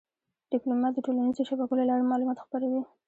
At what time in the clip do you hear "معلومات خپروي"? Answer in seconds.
2.11-2.81